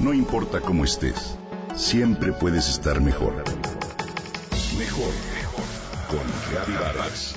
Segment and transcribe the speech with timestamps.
[0.00, 1.36] No importa cómo estés,
[1.76, 3.34] siempre puedes estar mejor.
[4.78, 5.64] Mejor, mejor.
[6.08, 7.34] Con Reavivadas.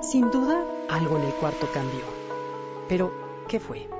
[0.00, 2.00] Sin duda, algo en el cuarto cambió.
[2.88, 3.12] Pero,
[3.48, 3.90] ¿qué fue?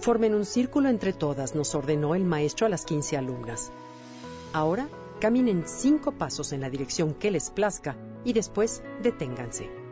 [0.00, 3.72] Formen un círculo entre todas, nos ordenó el maestro a las 15 alumnas.
[4.52, 4.86] Ahora,
[5.18, 9.89] caminen cinco pasos en la dirección que les plazca y después deténganse.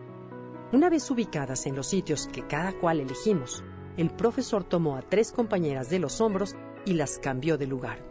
[0.70, 3.64] Una vez ubicadas en los sitios que cada cual elegimos,
[3.96, 8.04] el profesor tomó a tres compañeras de los hombros y las cambió de lugar.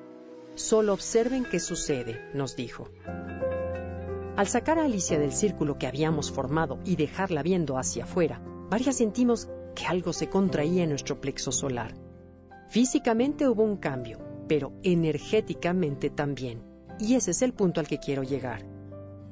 [0.55, 2.89] Solo observen qué sucede, nos dijo.
[4.35, 8.95] Al sacar a Alicia del círculo que habíamos formado y dejarla viendo hacia afuera, varias
[8.95, 11.93] sentimos que algo se contraía en nuestro plexo solar.
[12.70, 14.17] Físicamente hubo un cambio,
[14.48, 16.63] pero energéticamente también.
[16.99, 18.65] Y ese es el punto al que quiero llegar.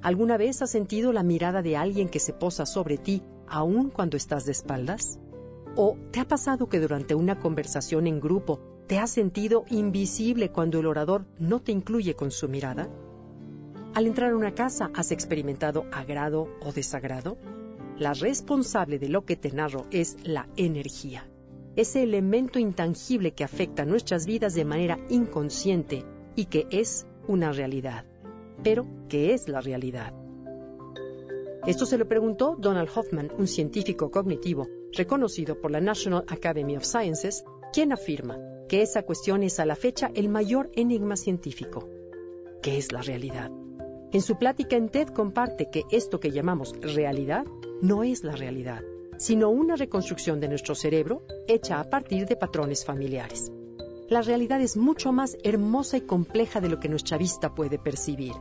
[0.05, 4.17] ¿Alguna vez has sentido la mirada de alguien que se posa sobre ti aun cuando
[4.17, 5.17] estás de espaldas?
[5.75, 10.79] ¿O te ha pasado que durante una conversación en grupo te has sentido invisible cuando
[10.79, 12.87] el orador no te incluye con su mirada?
[13.95, 17.39] Al entrar a una casa, ¿has experimentado agrado o desagrado?
[17.97, 21.27] La responsable de lo que te narro es la energía,
[21.75, 28.05] ese elemento intangible que afecta nuestras vidas de manera inconsciente y que es una realidad.
[28.65, 30.11] Pero, ¿qué es la realidad?
[31.67, 36.83] Esto se lo preguntó Donald Hoffman, un científico cognitivo reconocido por la National Academy of
[36.83, 41.87] Sciences, quien afirma que esa cuestión es a la fecha el mayor enigma científico.
[42.63, 43.51] ¿Qué es la realidad?
[44.11, 47.45] En su plática en TED comparte que esto que llamamos realidad
[47.83, 48.81] no es la realidad,
[49.19, 53.51] sino una reconstrucción de nuestro cerebro hecha a partir de patrones familiares
[54.09, 58.33] la realidad es mucho más hermosa y compleja de lo que nuestra vista puede percibir.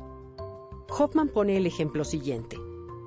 [0.88, 2.58] Hoffman pone el ejemplo siguiente.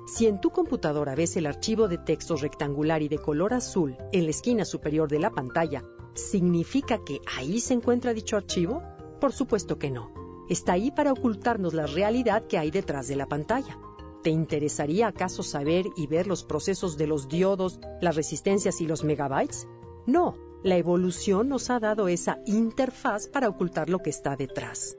[0.06, 4.24] Si en tu computadora ves el archivo de texto rectangular y de color azul en
[4.24, 5.84] la esquina superior de la pantalla,
[6.14, 8.82] ¿significa que ahí se encuentra dicho archivo?
[9.20, 10.12] Por supuesto que no.
[10.48, 13.78] Está ahí para ocultarnos la realidad que hay detrás de la pantalla.
[14.22, 19.04] ¿Te interesaría acaso saber y ver los procesos de los diodos, las resistencias y los
[19.04, 19.68] megabytes?
[20.06, 24.96] No, la evolución nos ha dado esa interfaz para ocultar lo que está detrás.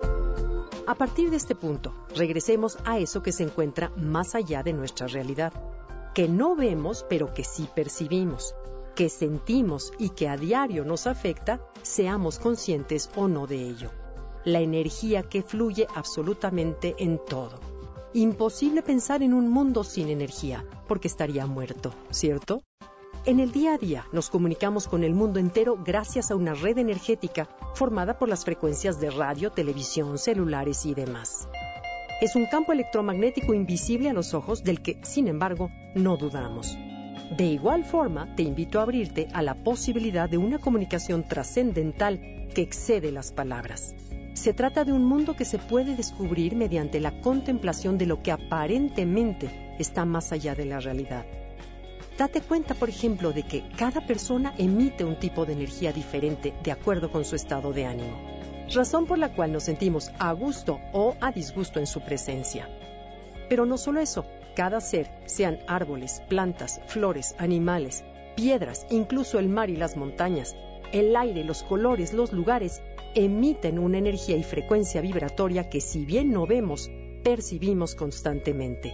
[0.90, 5.06] A partir de este punto, regresemos a eso que se encuentra más allá de nuestra
[5.06, 5.54] realidad,
[6.16, 8.56] que no vemos pero que sí percibimos,
[8.96, 13.92] que sentimos y que a diario nos afecta, seamos conscientes o no de ello.
[14.46, 17.60] La energía que fluye absolutamente en todo.
[18.16, 22.64] Imposible pensar en un mundo sin energía, porque estaría muerto, ¿cierto?
[23.26, 26.78] En el día a día nos comunicamos con el mundo entero gracias a una red
[26.78, 31.48] energética formada por las frecuencias de radio, televisión, celulares y demás.
[32.22, 36.78] Es un campo electromagnético invisible a los ojos del que, sin embargo, no dudamos.
[37.36, 42.62] De igual forma, te invito a abrirte a la posibilidad de una comunicación trascendental que
[42.62, 43.94] excede las palabras.
[44.34, 48.32] Se trata de un mundo que se puede descubrir mediante la contemplación de lo que
[48.32, 51.26] aparentemente está más allá de la realidad.
[52.20, 56.74] Date cuenta, por ejemplo, de que cada persona emite un tipo de energía diferente de
[56.74, 58.20] acuerdo con su estado de ánimo,
[58.76, 62.68] razón por la cual nos sentimos a gusto o a disgusto en su presencia.
[63.48, 68.04] Pero no solo eso, cada ser, sean árboles, plantas, flores, animales,
[68.36, 70.58] piedras, incluso el mar y las montañas,
[70.92, 72.82] el aire, los colores, los lugares,
[73.16, 76.92] emiten una energía y frecuencia vibratoria que si bien no vemos,
[77.24, 78.94] percibimos constantemente.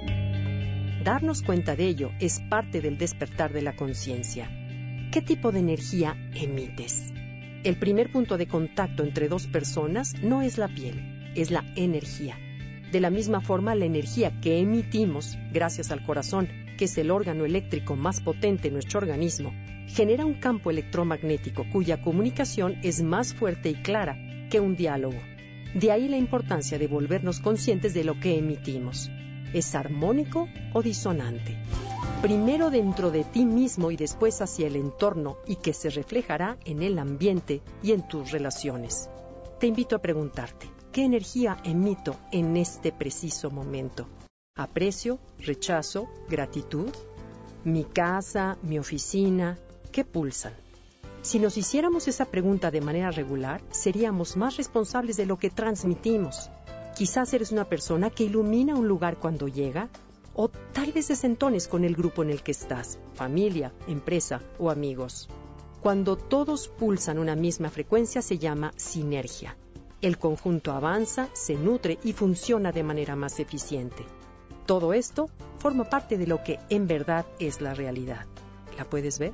[1.05, 4.49] Darnos cuenta de ello es parte del despertar de la conciencia.
[5.11, 7.13] ¿Qué tipo de energía emites?
[7.63, 12.39] El primer punto de contacto entre dos personas no es la piel, es la energía.
[12.91, 17.45] De la misma forma, la energía que emitimos, gracias al corazón, que es el órgano
[17.45, 19.53] eléctrico más potente en nuestro organismo,
[19.85, 24.17] genera un campo electromagnético cuya comunicación es más fuerte y clara
[24.49, 25.19] que un diálogo.
[25.75, 29.11] De ahí la importancia de volvernos conscientes de lo que emitimos.
[29.55, 31.57] ¿Es armónico o disonante?
[32.21, 36.83] Primero dentro de ti mismo y después hacia el entorno y que se reflejará en
[36.83, 39.09] el ambiente y en tus relaciones.
[39.57, 44.09] Te invito a preguntarte, ¿qué energía emito en este preciso momento?
[44.57, 46.89] ¿Aprecio, rechazo, gratitud?
[47.63, 49.57] ¿Mi casa, mi oficina?
[49.93, 50.53] ¿Qué pulsan?
[51.21, 56.51] Si nos hiciéramos esa pregunta de manera regular, seríamos más responsables de lo que transmitimos.
[56.95, 59.89] Quizás eres una persona que ilumina un lugar cuando llega
[60.33, 65.27] o tal vez desentones con el grupo en el que estás, familia, empresa o amigos.
[65.81, 69.57] Cuando todos pulsan una misma frecuencia se llama sinergia.
[70.01, 74.05] El conjunto avanza, se nutre y funciona de manera más eficiente.
[74.65, 78.25] Todo esto forma parte de lo que en verdad es la realidad.
[78.77, 79.33] ¿La puedes ver?